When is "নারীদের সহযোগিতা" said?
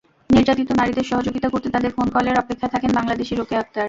0.75-1.47